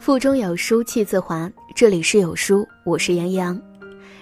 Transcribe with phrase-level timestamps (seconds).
[0.00, 3.58] 腹中有书气自华，这里是有书，我是杨洋。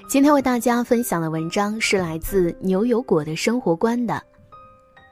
[0.09, 4.23] 今天为大家分享的文章是来自牛油果的生活观的。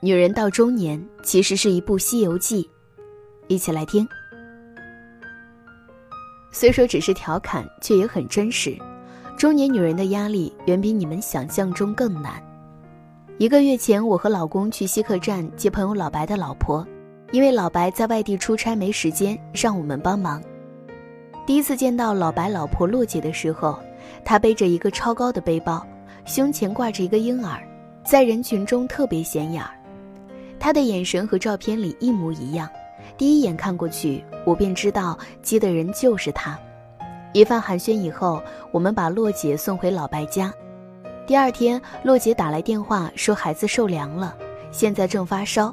[0.00, 2.62] 女人到中年其实是一部《西游记》，
[3.48, 4.07] 一起来听。
[6.52, 8.79] 虽说只是调侃，却也很真实。
[9.36, 12.41] 中年女人的压力远比你们想象中更难。
[13.41, 16.86] 一个月前，我和老公去西客站接朋友老白的老婆，
[17.32, 20.43] 因为老白在外地出差没时间，让我们帮忙。
[21.46, 23.79] 第一次见到老白老婆洛姐的时候，
[24.26, 25.82] 她背着一个超高的背包，
[26.26, 27.66] 胸前挂着一个婴儿，
[28.04, 29.71] 在人群中特别显眼儿。
[30.58, 32.69] 她的眼神和照片里一模一样，
[33.16, 36.58] 第一眼看过去，我便知道接的人就是她。
[37.33, 40.52] 一番寒暄以后，我们把洛姐送回老白家。
[41.30, 44.34] 第二天，洛姐打来电话说孩子受凉了，
[44.72, 45.72] 现在正发烧，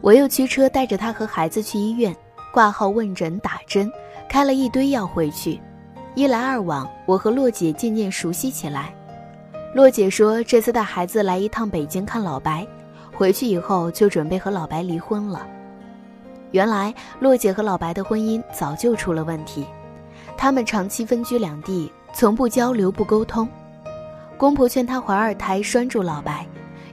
[0.00, 2.14] 我又驱车带着她和孩子去医院
[2.52, 3.90] 挂号问诊打针。
[4.28, 5.60] 开了一堆药回去，
[6.14, 8.94] 一来二往，我和洛姐渐渐熟悉起来。
[9.74, 12.64] 洛姐说，这次带孩子来一趟北京看老白，
[13.12, 15.44] 回去以后就准备和老白离婚了。
[16.52, 19.66] 原来，洛姐和老白的婚姻早就出了问题，
[20.36, 23.48] 他们长期分居两地，从不交流不沟通。
[24.36, 26.46] 公婆劝她怀二胎拴住老白，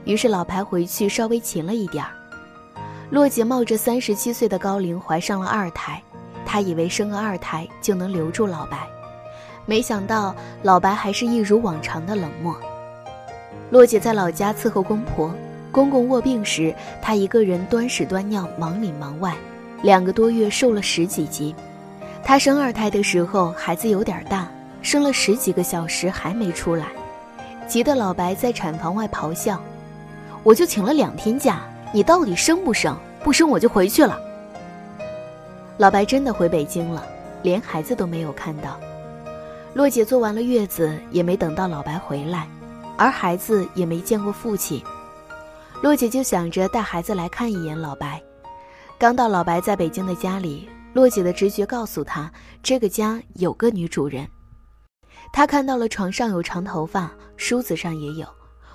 [0.04, 2.10] 于是老白回去稍微勤了一点儿。
[3.10, 6.00] 洛姐冒着三十七岁的高龄怀上了二胎。
[6.46, 8.78] 她以为生个二胎就能留住老白，
[9.66, 12.56] 没想到老白还是一如往常的冷漠。
[13.70, 15.32] 洛姐在老家伺候公婆，
[15.70, 19.36] 公公卧病时，她一个人端屎端尿，忙里忙外，
[19.82, 21.54] 两个多月瘦了十几斤。
[22.24, 24.48] 她生二胎的时候，孩子有点大，
[24.82, 26.86] 生了十几个小时还没出来，
[27.70, 29.56] 急得老白在产房外咆哮
[30.42, 31.60] ：“我就请了两天假，
[31.94, 32.96] 你到底生不生？
[33.22, 34.18] 不生我就回去了。”
[35.78, 37.06] 老白真的回北京了，
[37.44, 38.76] 连孩子都没有看到。
[39.72, 42.48] 洛姐坐完了月子，也没等到老白回来，
[42.96, 44.82] 而孩子也没见过父亲。
[45.80, 48.20] 洛姐就想着带孩子来看一眼老白。
[48.98, 52.28] 刚到老白在北京的家里，洛姐的直觉告诉她，
[52.64, 54.26] 这个家有个女主人。
[55.32, 58.26] 她看到了床上有长头发，梳子上也有，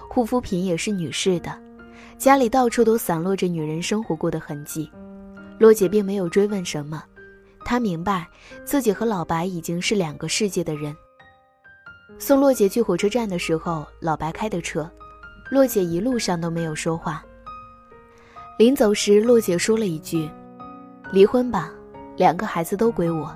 [0.09, 1.57] 护肤品也是女士的，
[2.17, 4.89] 家里到处都散落着女人生活过的痕迹。
[5.59, 7.03] 洛姐并没有追问什么，
[7.63, 8.27] 她明白
[8.63, 10.95] 自己和老白已经是两个世界的人。
[12.17, 14.89] 送洛姐去火车站的时候，老白开的车，
[15.49, 17.23] 洛姐一路上都没有说话。
[18.57, 20.29] 临走时，洛姐说了一句
[21.11, 21.71] ：“离婚吧，
[22.15, 23.35] 两个孩子都归我，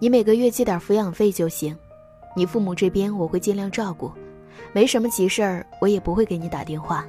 [0.00, 1.76] 你每个月寄点抚养费就行。
[2.40, 4.10] 你父母这边我会尽量照顾，
[4.72, 7.04] 没什么急事儿，我也不会给你打电话。”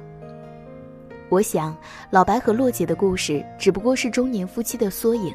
[1.30, 1.74] 我想，
[2.10, 5.34] 老白和洛姐的故事只不过是中年夫妻的缩影。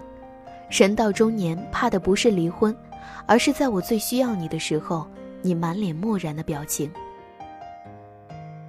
[0.70, 2.78] 人到中年，怕的不是离婚，
[3.26, 5.08] 而是在我最需要你的时候，
[5.42, 6.92] 你满脸漠然的表情。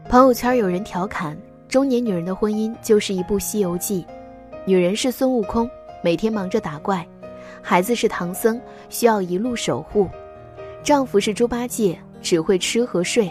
[0.09, 1.37] 朋友圈有人调侃，
[1.69, 4.03] 中年女人的婚姻就是一部《西游记》，
[4.65, 5.69] 女人是孙悟空，
[6.03, 7.05] 每天忙着打怪；
[7.61, 8.59] 孩子是唐僧，
[8.89, 10.09] 需要一路守护；
[10.89, 13.31] 丈夫是猪八戒，只会吃和睡，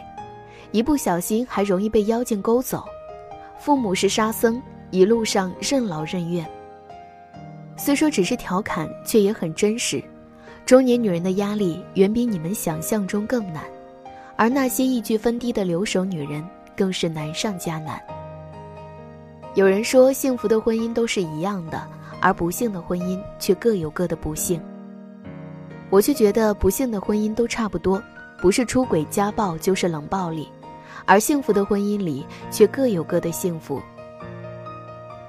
[0.70, 2.86] 一不小心还容易被妖精勾走。
[3.58, 6.48] 父母是沙僧，一路上任劳任怨。
[7.76, 10.00] 虽说只是调侃，却也很真实。
[10.68, 13.64] 中年女人的压力远比你们想象中更难，
[14.36, 18.00] 而那些一居分低的留守女人更是难上加难。
[19.56, 21.88] 有人说，幸福的婚姻都是一样的，
[22.22, 24.62] 而不幸的婚姻却各有各的不幸。
[25.90, 28.02] 我却觉得，不幸的婚姻都差不多，
[28.42, 30.50] 不是出轨、家暴，就是冷暴力。
[31.06, 33.82] 而幸福的婚姻里却各有各的幸福。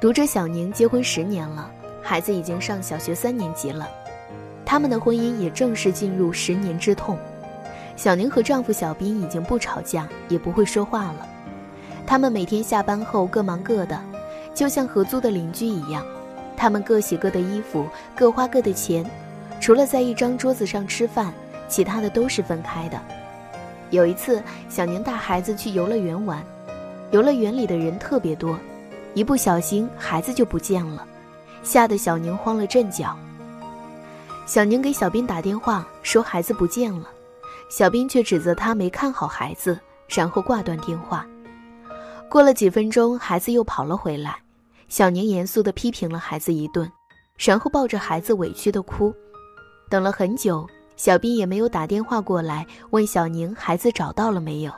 [0.01, 1.71] 读者小宁结婚十年了，
[2.03, 3.89] 孩子已经上小学三年级了，
[4.65, 7.17] 他们的婚姻也正式进入十年之痛。
[7.95, 11.29] 小宁和丈夫小斌已经不吵架，也不会说话了。
[12.05, 14.01] 他们每天下班后各忙各的，
[14.55, 16.05] 就像合租的邻居一样。
[16.57, 17.87] 他们各洗各的衣服，
[18.17, 19.09] 各花各的钱，
[19.61, 21.33] 除了在一张桌子上吃饭，
[21.69, 23.01] 其他的都是分开的。
[23.91, 26.45] 有一次，小宁带孩子去游乐园玩，
[27.11, 28.59] 游乐园里的人特别多，
[29.15, 31.07] 一不小心孩子就不见了，
[31.63, 33.17] 吓得小宁慌了阵脚。
[34.47, 37.09] 小宁给小斌打电话说孩子不见了，
[37.71, 41.27] 小斌却指责他没看好孩子，然后挂断电话。
[42.31, 44.37] 过了几分钟，孩子又跑了回来，
[44.89, 46.91] 小宁严肃地批评了孩子一顿，
[47.39, 49.15] 然后抱着孩子委屈地哭，
[49.89, 50.67] 等了很久。
[50.97, 54.73] 小斌也没有打电话过来问小宁孩子找到了没有。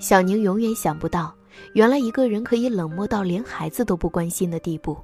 [0.00, 1.32] 小宁永远想不到，
[1.74, 4.98] 原来一个人可以冷漠到连孩子都不关心的地步。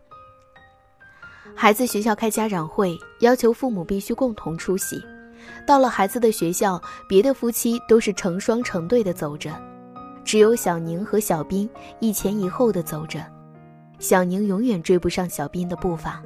[1.55, 5.00] 孩子学校开家长会，要求父母必须共同出席。
[5.64, 9.53] 到了孩子的学校，别的夫妻都是成双成对的走着，
[10.25, 11.70] 只有小宁和小斌
[12.00, 13.25] 一前一后的走着。
[14.00, 16.20] 小宁永远追不上小斌的步伐。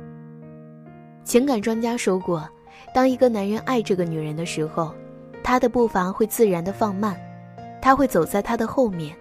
[1.22, 2.48] 情感专家说过，
[2.92, 4.94] 当一个男人爱这个女人的时候，
[5.42, 7.16] 他的步伐会自然的放慢，
[7.82, 9.14] 他会走在她的后面，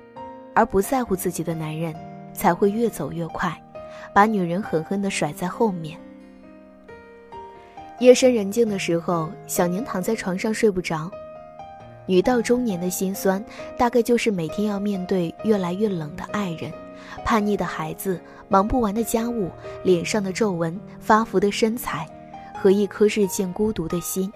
[0.54, 1.94] 而不在乎自己的男人
[2.34, 3.54] 才会越走越快，
[4.14, 6.00] 把女人狠狠的甩在后面。
[8.00, 11.10] 夜深人静的时候，小宁躺在床上睡不着。
[12.06, 13.44] 女到中年的心酸，
[13.78, 16.70] 大概就是每天要面对越来越冷的爱人、
[17.24, 19.50] 叛逆的孩子、忙不完的家务、
[19.84, 22.06] 脸上的皱纹、发福的身材，
[22.64, 24.32] 和一颗日渐孤独的心。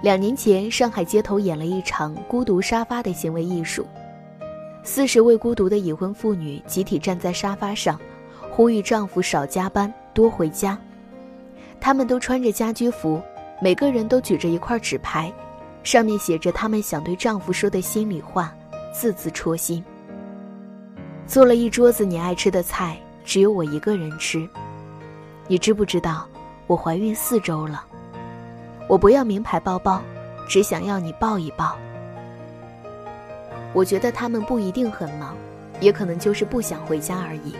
[0.00, 3.84] 两年前，上海街头演了一场孤独沙发的行为艺术，
[4.84, 7.98] 四十位孤独的已婚妇女集体站在沙发上，
[8.48, 10.78] 呼吁丈夫少加班、多回家。
[11.80, 13.20] 她们都穿着家居服，
[13.60, 15.32] 每个人都举着一块纸牌，
[15.82, 18.54] 上面写着她们想对丈夫说的心里话，
[18.94, 19.84] 字字戳心。
[21.26, 24.48] 做了一桌子你爱吃的菜，只有我一个人吃。
[25.50, 26.26] 你知不知道，
[26.66, 27.82] 我怀孕四周了？
[28.86, 30.02] 我不要名牌包包，
[30.46, 31.74] 只想要你抱一抱。
[33.72, 35.34] 我觉得他们不一定很忙，
[35.80, 37.56] 也可能就是不想回家而已。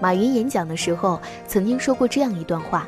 [0.00, 2.86] 马云演讲的时候曾经说过这样一段话。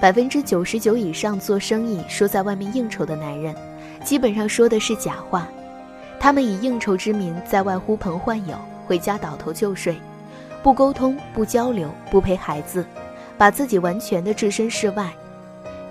[0.00, 3.54] 百分之九十九以上做生意说在外面应酬的男人，
[4.02, 5.46] 基本上说的是假话。
[6.18, 8.56] 他们以应酬之名在外呼朋唤友，
[8.86, 9.96] 回家倒头就睡，
[10.62, 12.84] 不沟通、不交流、不陪孩子，
[13.36, 15.14] 把自己完全的置身事外。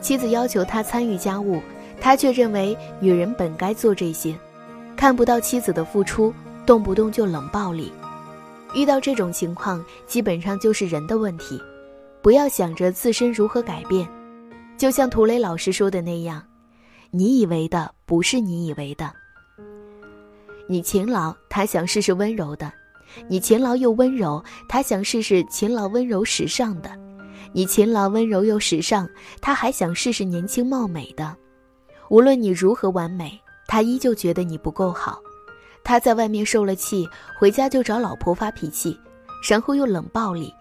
[0.02, 1.62] 妻子要求他参与家务，
[2.02, 4.36] 他却认为女人本该做这些，
[4.96, 6.34] 看不到妻子的付出，
[6.66, 7.92] 动不动就冷暴力。
[8.76, 11.62] 遇到这种情况，基本上就是人的问题。
[12.22, 14.08] 不要想着自身如何改变，
[14.78, 16.42] 就像涂磊老师说的那样，
[17.12, 19.12] 你以为的不是你以为的。
[20.68, 22.72] 你勤劳，他想试试温柔的；
[23.28, 26.90] 你勤劳又温柔，他想试试勤劳温柔时尚的；
[27.54, 29.08] 你勤劳温柔又时尚，
[29.40, 31.36] 他还想试试年轻貌美的。
[32.10, 35.22] 无论你如何完美，他依旧觉得你不够好。
[35.84, 37.08] 他在外面受了气，
[37.38, 39.00] 回家就找老婆发脾气，
[39.48, 40.54] 然后又冷暴力。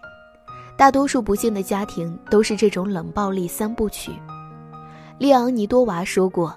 [0.77, 4.11] 大多数不幸的家庭都是这种冷暴力三部曲。
[5.19, 6.55] 利昂尼多娃说过：“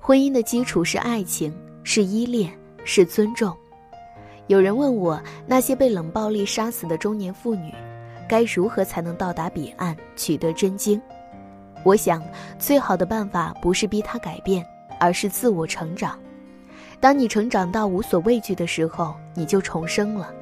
[0.00, 3.54] 婚姻的基础是爱情，是依恋，是尊重。”
[4.46, 7.74] 有人问我，那些被冷暴力杀死的中年妇女，
[8.28, 11.00] 该如何才能到达彼岸，取得真经？
[11.84, 12.22] 我想，
[12.58, 14.66] 最好的办法不是逼他改变，
[14.98, 16.18] 而是自我成长。
[16.98, 20.32] 当你成长到无所畏惧的时候，你就重生了。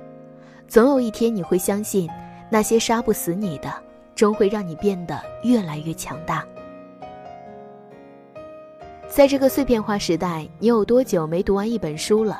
[0.68, 2.08] 总有一天，你会相信。
[2.50, 3.72] 那些杀不死你的，
[4.14, 6.44] 终会让你变得越来越强大。
[9.08, 12.38] 在这个碎片化时代，你有多久没读完一本书了？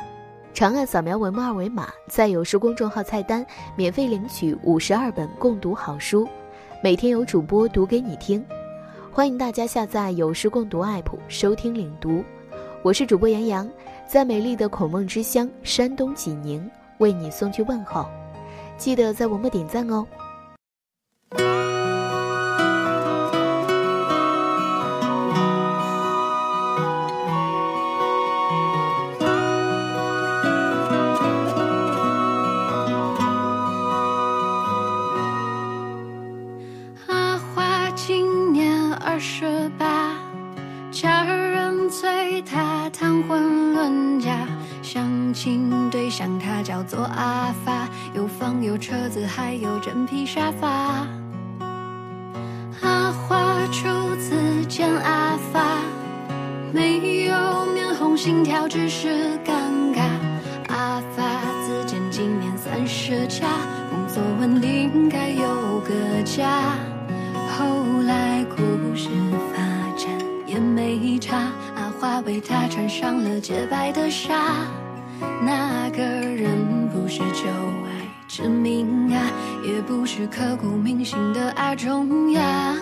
[0.55, 6.29] 长按扫描文末二维码，在有书公众号菜单免费领取五十二本共读好书，
[6.81, 8.43] 每天有主播读给你听。
[9.13, 12.23] 欢迎大家下载有书共读 app 收听领读。
[12.85, 13.69] 我是主播杨洋，
[14.07, 18.07] 在美丽的孔孟之乡山东济宁为你送去问候。
[18.77, 20.07] 记得在文末点赞哦。
[39.15, 40.13] 二十八，
[40.91, 44.45] 家人催他谈婚论嫁。
[44.83, 51.07] 相亲对象他叫做阿发，有房有车子，还有真皮沙发。
[52.83, 55.79] 阿花初次见阿发，
[56.73, 60.03] 没有面红心跳，只是尴尬。
[60.67, 61.23] 阿发
[61.65, 63.47] 自荐今年三十加，
[63.91, 66.75] 工作稳定，该有个家。
[68.95, 69.09] 故事
[69.53, 69.57] 发
[69.97, 70.09] 展
[70.47, 74.69] 也没差，阿花为他穿上了洁白的纱。
[75.45, 77.49] 那个人不是旧
[77.89, 79.33] 爱之名啊，
[79.67, 82.77] 也不是刻骨铭心的阿忠呀。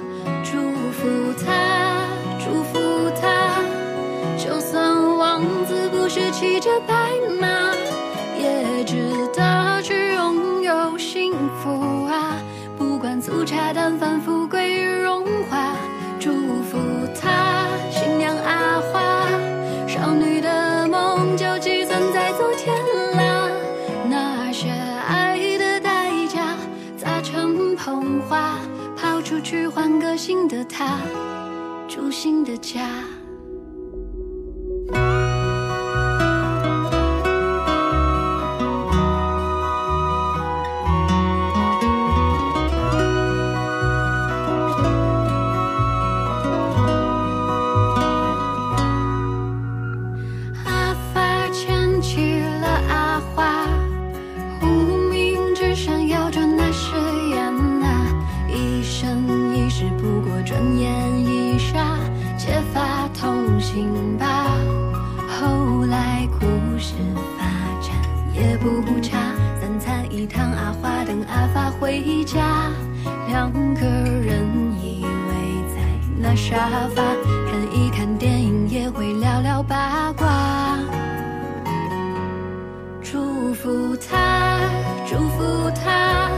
[27.84, 28.60] 童话，
[28.96, 31.00] 跑出去换个新的他，
[31.88, 33.02] 住新的家。
[76.52, 77.02] 沙发
[77.50, 80.78] 看一看电影，也会聊聊八卦。
[83.00, 84.60] 祝福他，
[85.06, 86.28] 祝福他，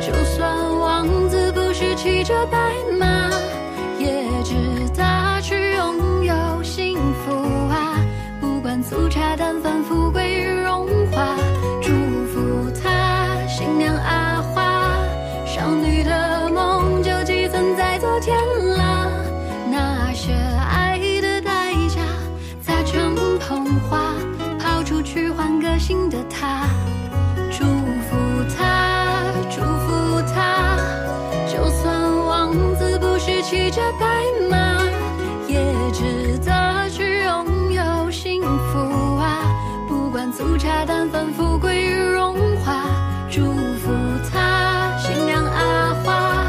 [0.00, 2.58] 就算王子不是骑着白
[2.98, 3.30] 马，
[3.98, 4.54] 也值
[4.96, 7.30] 得去拥有幸福
[7.68, 8.00] 啊！
[8.40, 11.51] 不管粗茶淡饭，富贵荣华。
[33.62, 34.82] 骑着白马，
[35.46, 35.56] 也
[35.92, 39.44] 值得去拥有幸福啊！
[39.86, 42.82] 不管粗茶淡饭，富贵与荣华。
[43.30, 43.40] 祝
[43.78, 43.92] 福
[44.28, 46.44] 他，新娘阿花，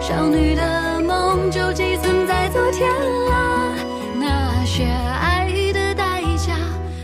[0.00, 2.90] 少女的梦就寄存在昨天
[3.30, 3.72] 啊。
[4.18, 6.56] 那些爱的代价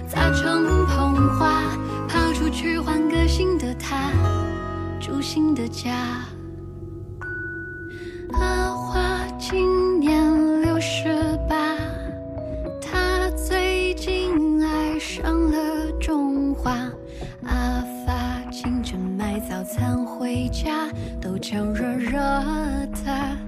[0.08, 1.62] 砸成捧花，
[2.08, 3.12] 抛出去换个。
[3.28, 3.72] 新的
[5.68, 5.92] 家，
[8.32, 8.81] 阿花今
[19.48, 20.88] 早餐回家，
[21.20, 22.18] 豆浆热热
[23.04, 23.41] 的。